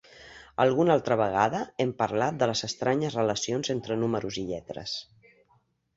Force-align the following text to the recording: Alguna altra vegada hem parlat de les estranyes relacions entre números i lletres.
Alguna 0.63 0.93
altra 0.99 1.17
vegada 1.21 1.59
hem 1.85 1.91
parlat 2.01 2.41
de 2.41 2.49
les 2.53 2.65
estranyes 2.69 3.19
relacions 3.21 3.73
entre 3.75 3.99
números 4.05 4.41
i 4.45 4.47
lletres. 4.49 4.99